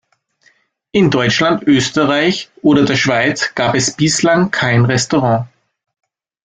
[0.93, 5.47] In Deutschland, Österreich oder der Schweiz gab es bislang kein Restaurant.